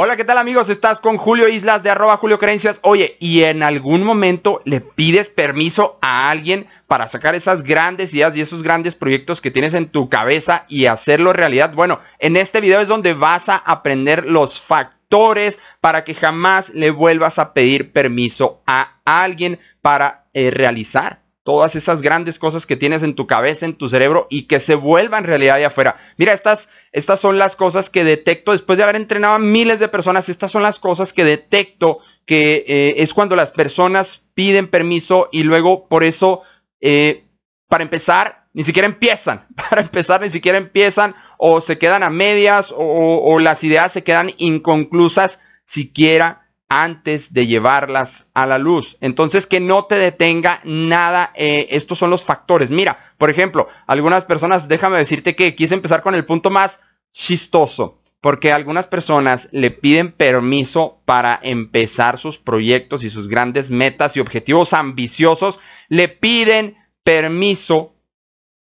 [0.00, 0.68] Hola, ¿qué tal amigos?
[0.68, 2.78] Estás con Julio Islas de arroba Julio Creencias.
[2.82, 8.36] Oye, ¿y en algún momento le pides permiso a alguien para sacar esas grandes ideas
[8.36, 11.74] y esos grandes proyectos que tienes en tu cabeza y hacerlo realidad?
[11.74, 16.92] Bueno, en este video es donde vas a aprender los factores para que jamás le
[16.92, 23.02] vuelvas a pedir permiso a alguien para eh, realizar todas esas grandes cosas que tienes
[23.02, 25.96] en tu cabeza, en tu cerebro y que se vuelvan realidad allá afuera.
[26.18, 29.88] Mira, estas, estas son las cosas que detecto después de haber entrenado a miles de
[29.88, 30.28] personas.
[30.28, 35.42] Estas son las cosas que detecto que eh, es cuando las personas piden permiso y
[35.42, 36.42] luego por eso,
[36.82, 37.24] eh,
[37.66, 39.46] para empezar, ni siquiera empiezan.
[39.70, 44.32] Para empezar, ni siquiera empiezan o se quedan a medias o las ideas se quedan
[44.36, 48.96] inconclusas siquiera antes de llevarlas a la luz.
[49.00, 51.32] Entonces, que no te detenga nada.
[51.34, 52.70] Eh, estos son los factores.
[52.70, 56.80] Mira, por ejemplo, algunas personas, déjame decirte que quise empezar con el punto más
[57.12, 58.00] chistoso.
[58.20, 64.20] Porque algunas personas le piden permiso para empezar sus proyectos y sus grandes metas y
[64.20, 65.60] objetivos ambiciosos.
[65.88, 67.94] Le piden permiso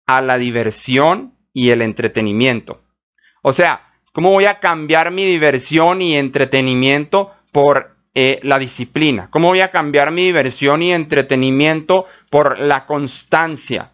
[0.06, 2.84] a la diversión y el entretenimiento.
[3.42, 9.28] O sea, ¿cómo voy a cambiar mi diversión y entretenimiento por eh, la disciplina?
[9.30, 13.92] ¿Cómo voy a cambiar mi diversión y entretenimiento por la constancia?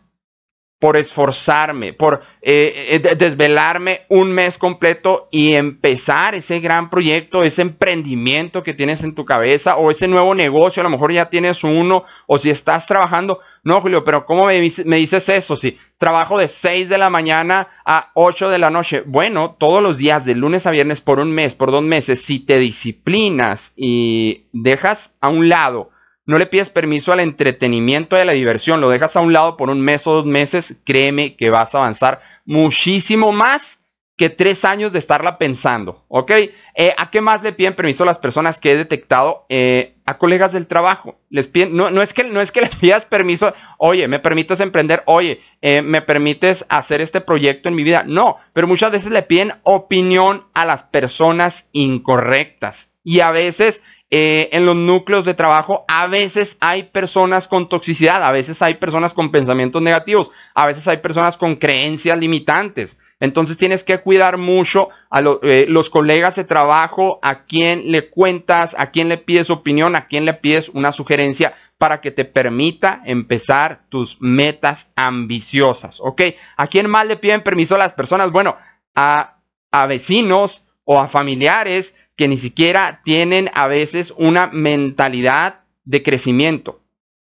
[0.81, 7.61] Por esforzarme, por eh, eh, desvelarme un mes completo y empezar ese gran proyecto, ese
[7.61, 11.63] emprendimiento que tienes en tu cabeza o ese nuevo negocio, a lo mejor ya tienes
[11.63, 13.41] uno o si estás trabajando.
[13.63, 15.55] No, Julio, pero ¿cómo me, me dices eso?
[15.55, 19.03] Si trabajo de 6 de la mañana a 8 de la noche.
[19.05, 22.39] Bueno, todos los días, de lunes a viernes, por un mes, por dos meses, si
[22.39, 25.91] te disciplinas y dejas a un lado
[26.25, 29.57] no le pides permiso al entretenimiento y a la diversión, lo dejas a un lado
[29.57, 33.79] por un mes o dos meses, créeme que vas a avanzar muchísimo más
[34.21, 36.31] que tres años de estarla pensando, ¿ok?
[36.75, 39.47] Eh, ¿A qué más le piden permiso a las personas que he detectado?
[39.49, 41.19] Eh, a colegas del trabajo.
[41.29, 45.01] Les piden, no, es que, no es que le pidas permiso, oye, me permites emprender,
[45.07, 48.03] oye, eh, me permites hacer este proyecto en mi vida.
[48.05, 52.91] No, pero muchas veces le piden opinión a las personas incorrectas.
[53.03, 53.81] Y a veces
[54.13, 58.73] eh, en los núcleos de trabajo a veces hay personas con toxicidad, a veces hay
[58.73, 62.97] personas con pensamientos negativos, a veces hay personas con creencias limitantes.
[63.21, 68.75] Entonces tienes que cuidar mucho a eh, los colegas de trabajo, a quién le cuentas,
[68.77, 73.01] a quién le pides opinión, a quién le pides una sugerencia para que te permita
[73.05, 76.01] empezar tus metas ambiciosas.
[76.01, 76.21] ¿Ok?
[76.57, 78.29] ¿A quién más le piden permiso a las personas?
[78.31, 78.57] Bueno,
[78.93, 79.37] a,
[79.71, 86.81] a vecinos o a familiares que ni siquiera tienen a veces una mentalidad de crecimiento,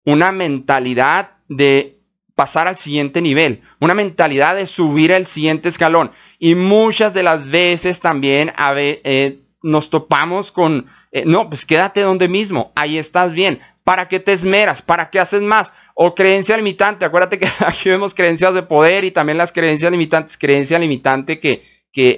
[0.06, 2.00] una mentalidad de
[2.36, 6.12] pasar al siguiente nivel, una mentalidad de subir al siguiente escalón.
[6.38, 12.30] Y muchas de las veces también eh, nos topamos con, eh, no, pues quédate donde
[12.30, 13.60] mismo, ahí estás bien.
[13.84, 14.82] ¿Para qué te esmeras?
[14.82, 15.74] ¿Para qué haces más?
[15.96, 17.06] O creencia limitante.
[17.06, 20.38] Acuérdate que aquí vemos creencias de poder y también las creencias limitantes.
[20.38, 21.64] Creencia limitante que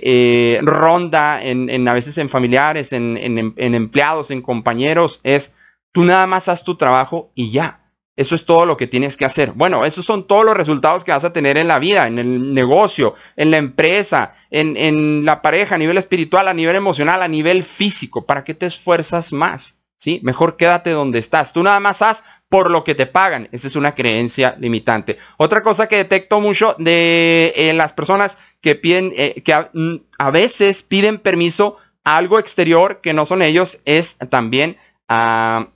[0.01, 5.51] eh, ronda en, a veces en familiares, en, en, empleados, en compañeros, es
[5.91, 7.77] tú nada más haz tu trabajo y ya.
[8.17, 9.53] Eso es todo lo que tienes que hacer.
[9.53, 12.53] Bueno, esos son todos los resultados que vas a tener en la vida, en el
[12.53, 17.27] negocio, en la empresa, en, en la pareja, a nivel espiritual, a nivel emocional, a
[17.27, 18.25] nivel físico.
[18.25, 19.75] ¿Para qué te esfuerzas más?
[20.01, 20.19] ¿Sí?
[20.23, 21.53] Mejor quédate donde estás.
[21.53, 23.47] Tú nada más haz por lo que te pagan.
[23.51, 25.19] Esa es una creencia limitante.
[25.37, 30.81] Otra cosa que detecto mucho de eh, las personas que piden, eh, que a, veces
[30.81, 34.75] piden permiso a algo exterior que no son ellos, es también
[35.07, 35.67] a,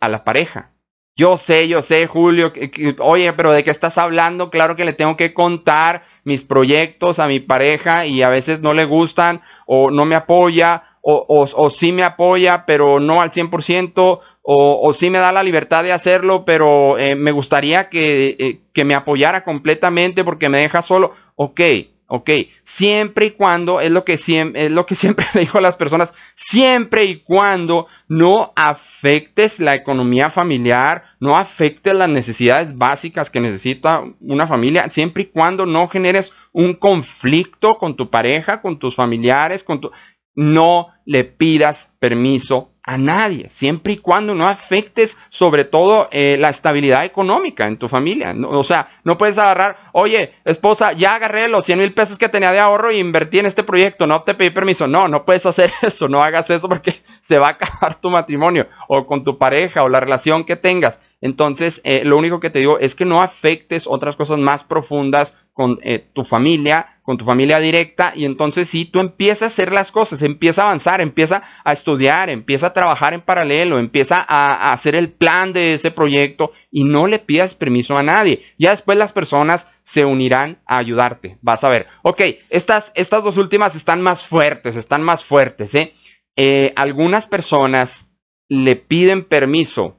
[0.00, 0.70] la pareja.
[1.14, 2.54] Yo sé, yo sé, Julio,
[3.00, 4.48] oye, pero ¿de qué estás hablando?
[4.48, 8.72] Claro que le tengo que contar mis proyectos a mi pareja y a veces no
[8.72, 13.92] le gustan o no me apoya o, o, sí me apoya, pero no al 100%,
[13.96, 18.60] o, o sí me da la libertad de hacerlo, pero eh, me gustaría que, eh,
[18.72, 21.12] que me apoyara completamente porque me deja solo.
[21.36, 21.60] Ok,
[22.06, 22.30] Ok,
[22.62, 25.76] siempre y cuando, es lo que siempre, es lo que siempre le digo a las
[25.76, 33.40] personas, siempre y cuando no afectes la economía familiar, no afectes las necesidades básicas que
[33.40, 38.94] necesita una familia, siempre y cuando no generes un conflicto con tu pareja, con tus
[38.94, 39.90] familiares, con tu,
[40.34, 46.50] no le pidas permiso a nadie, siempre y cuando no afectes sobre todo eh, la
[46.50, 48.34] estabilidad económica en tu familia.
[48.46, 52.52] o sea, no puedes agarrar, oye, esposa, ya agarré los 100 mil pesos que tenía
[52.52, 54.86] de ahorro y invertí en este proyecto, no te pedí permiso.
[54.86, 58.68] No, no puedes hacer eso, no hagas eso porque se va a acabar tu matrimonio
[58.86, 61.00] o con tu pareja o la relación que tengas.
[61.22, 65.32] Entonces, eh, lo único que te digo es que no afectes otras cosas más profundas
[65.54, 69.72] con eh, tu familia, con tu familia directa y entonces sí, tú empiezas a hacer
[69.72, 74.52] las cosas, empieza a avanzar, empieza a estudiar, empieza a trabajar en paralelo, empieza a,
[74.52, 78.42] a, hacer el plan de ese proyecto y no le pidas permiso a nadie.
[78.58, 81.38] Ya después las personas se unirán a ayudarte.
[81.40, 81.86] Vas a ver.
[82.02, 85.72] Ok, estas, estas dos últimas están más fuertes, están más fuertes.
[85.76, 85.94] ¿eh?
[86.34, 88.08] Eh, algunas personas
[88.48, 89.98] le piden permiso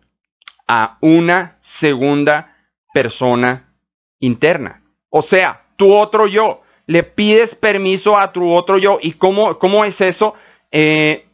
[0.68, 2.58] a una segunda
[2.94, 3.74] persona
[4.20, 4.85] interna.
[5.18, 6.62] O sea, tu otro yo.
[6.88, 9.00] Le pides permiso a tu otro yo.
[9.02, 10.34] ¿Y cómo, cómo es eso?
[10.72, 11.26] Eh,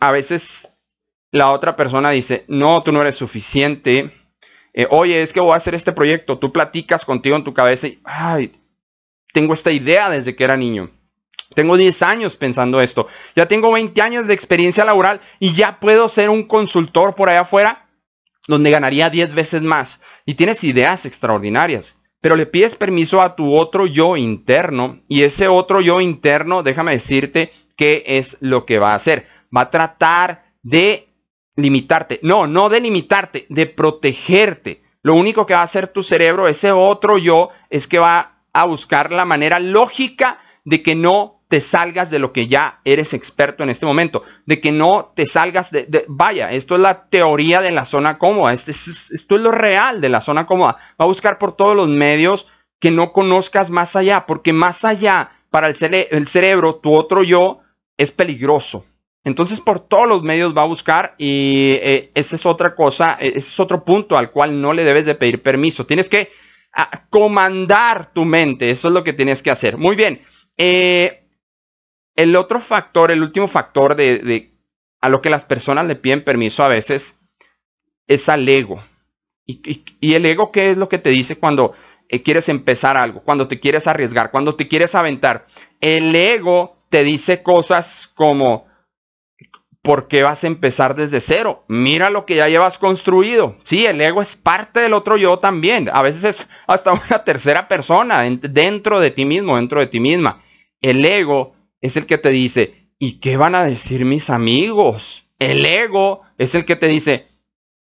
[0.00, 0.66] a veces
[1.32, 4.10] la otra persona dice, no, tú no eres suficiente.
[4.72, 6.38] Eh, Oye, es que voy a hacer este proyecto.
[6.38, 8.58] Tú platicas contigo en tu cabeza y, ay,
[9.34, 10.90] tengo esta idea desde que era niño.
[11.54, 13.06] Tengo 10 años pensando esto.
[13.36, 17.42] Ya tengo 20 años de experiencia laboral y ya puedo ser un consultor por allá
[17.42, 17.86] afuera
[18.48, 20.00] donde ganaría 10 veces más.
[20.24, 21.95] Y tienes ideas extraordinarias
[22.26, 26.90] pero le pides permiso a tu otro yo interno y ese otro yo interno, déjame
[26.90, 29.28] decirte qué es lo que va a hacer.
[29.56, 31.06] Va a tratar de
[31.54, 32.18] limitarte.
[32.24, 34.82] No, no de limitarte, de protegerte.
[35.02, 38.64] Lo único que va a hacer tu cerebro, ese otro yo, es que va a
[38.64, 43.62] buscar la manera lógica de que no te salgas de lo que ya eres experto
[43.62, 47.70] en este momento, de que no te salgas de, vaya, esto es la teoría de
[47.70, 50.76] la zona cómoda, este esto es lo real de la zona cómoda.
[51.00, 52.46] Va a buscar por todos los medios
[52.80, 57.60] que no conozcas más allá, porque más allá para el, cerebro, tu otro yo
[57.96, 58.84] es peligroso.
[59.24, 63.28] Entonces por todos los medios va a buscar y eh, esa es otra cosa, e,
[63.28, 65.86] ese es otro punto al cual no le debes de pedir permiso.
[65.86, 66.30] Tienes que
[67.10, 69.78] comandar tu mente, eso es lo que tienes que hacer.
[69.78, 70.22] Muy bien.
[70.58, 71.25] Eh,
[72.16, 74.52] el otro factor, el último factor de,
[75.00, 77.18] a lo que las personas le piden permiso a veces
[78.08, 78.82] es al ego.
[79.44, 81.74] Y, el ego, ¿qué es lo que te dice cuando
[82.08, 83.22] eh, quieres empezar algo?
[83.22, 85.46] Cuando te quieres arriesgar, cuando te quieres aventar.
[85.80, 88.66] El ego te dice cosas como,
[89.82, 91.64] ¿por qué vas a empezar desde cero?
[91.68, 93.56] Mira lo que ya llevas construido.
[93.62, 95.90] Sí, el ego es parte del otro yo también.
[95.92, 100.42] A veces es hasta una tercera persona dentro de ti mismo, dentro de ti misma.
[100.80, 101.55] El ego
[101.86, 105.26] es el que te dice, ¿y qué van a decir mis amigos?
[105.38, 107.28] El ego es el que te dice,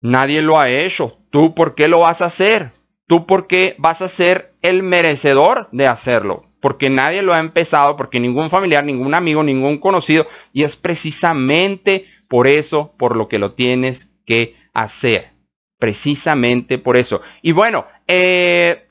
[0.01, 2.73] nadie lo ha hecho, ¿tú por qué lo vas a hacer?
[3.11, 6.45] ¿Tú por qué vas a ser el merecedor de hacerlo?
[6.61, 10.29] Porque nadie lo ha empezado, porque ningún familiar, ningún amigo, ningún conocido.
[10.53, 15.33] Y es precisamente por eso, por lo que lo tienes que hacer.
[15.81, 17.21] Precisamente por eso.
[17.43, 18.87] Y bueno, eh,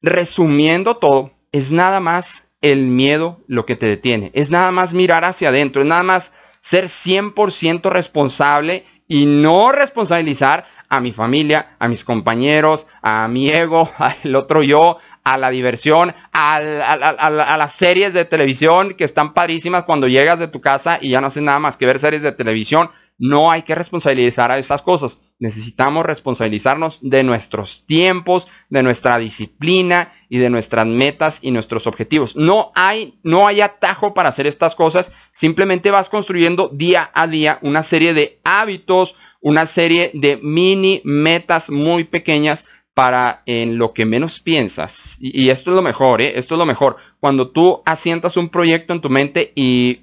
[0.00, 4.30] resumiendo todo, es nada más el miedo lo que te detiene.
[4.34, 10.66] Es nada más mirar hacia adentro, es nada más ser 100% responsable y no responsabilizar
[10.88, 16.14] a mi familia, a mis compañeros, a mi ego, al otro yo, a la diversión,
[16.32, 21.20] a, las series de televisión que están padrísimas cuando llegas de tu casa y ya
[21.20, 22.90] no haces nada más que ver series de televisión.
[23.18, 25.18] No hay que responsabilizar a estas cosas.
[25.38, 32.34] Necesitamos responsabilizarnos de nuestros tiempos, de nuestra disciplina y de nuestras metas y nuestros objetivos.
[32.34, 35.12] No hay, no hay atajo para hacer estas cosas.
[35.32, 41.68] Simplemente vas construyendo día a día una serie de hábitos, una serie de mini metas
[41.68, 42.64] muy pequeñas
[43.00, 45.16] para en lo que menos piensas.
[45.18, 46.34] Y, esto es lo mejor, ¿eh?
[46.36, 46.98] Esto es lo mejor.
[47.18, 50.02] Cuando tú asientas un proyecto en tu mente y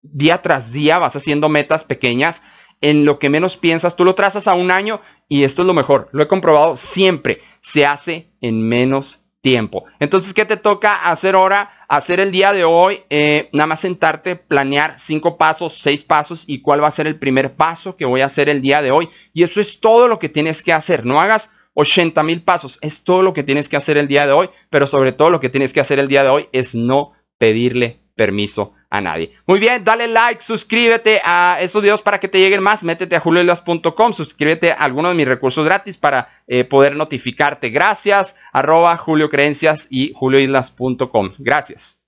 [0.00, 2.42] día tras día vas haciendo metas pequeñas,
[2.80, 5.74] en lo que menos piensas, tú lo trazas a un año y esto es lo
[5.74, 6.08] mejor.
[6.12, 7.42] Lo he comprobado siempre.
[7.60, 9.84] Se hace en menos tiempo.
[10.00, 11.70] Entonces, ¿qué te toca hacer ahora?
[11.86, 16.62] Hacer el día de hoy, eh, nada más sentarte, planear cinco pasos, seis pasos y
[16.62, 19.10] cuál va a ser el primer paso que voy a hacer el día de hoy.
[19.34, 21.04] Y eso es todo lo que tienes que hacer.
[21.04, 22.78] No hagas 80 mil pasos.
[22.82, 24.50] Es todo lo que tienes que hacer el día de hoy.
[24.68, 28.00] Pero sobre todo lo que tienes que hacer el día de hoy es no pedirle
[28.16, 29.30] permiso a nadie.
[29.46, 32.82] Muy bien, dale like, suscríbete a esos videos para que te lleguen más.
[32.82, 37.70] Métete a julioislas.com, suscríbete a algunos de mis recursos gratis para eh, poder notificarte.
[37.70, 41.30] Gracias, arroba Julio Creencias y julioislas.com.
[41.38, 42.00] Gracias.